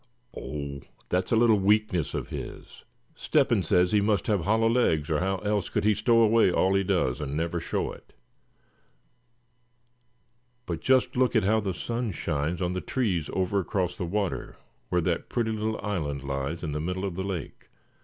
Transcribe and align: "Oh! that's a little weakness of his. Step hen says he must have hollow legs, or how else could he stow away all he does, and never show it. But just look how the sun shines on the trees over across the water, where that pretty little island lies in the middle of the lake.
"Oh! 0.35 0.81
that's 1.09 1.31
a 1.31 1.35
little 1.35 1.59
weakness 1.59 2.15
of 2.15 2.29
his. 2.29 2.85
Step 3.13 3.51
hen 3.51 3.61
says 3.61 3.91
he 3.91 4.01
must 4.01 4.25
have 4.25 4.45
hollow 4.45 4.67
legs, 4.67 5.11
or 5.11 5.19
how 5.19 5.37
else 5.45 5.69
could 5.69 5.83
he 5.83 5.93
stow 5.93 6.21
away 6.23 6.51
all 6.51 6.73
he 6.73 6.83
does, 6.83 7.21
and 7.21 7.37
never 7.37 7.59
show 7.59 7.91
it. 7.91 8.11
But 10.65 10.81
just 10.81 11.15
look 11.15 11.35
how 11.37 11.59
the 11.59 11.75
sun 11.75 12.13
shines 12.13 12.63
on 12.63 12.73
the 12.73 12.81
trees 12.81 13.29
over 13.33 13.59
across 13.59 13.95
the 13.95 14.05
water, 14.07 14.55
where 14.89 15.01
that 15.01 15.29
pretty 15.29 15.51
little 15.51 15.79
island 15.83 16.23
lies 16.23 16.63
in 16.63 16.71
the 16.71 16.81
middle 16.81 17.05
of 17.05 17.13
the 17.13 17.23
lake. 17.23 17.67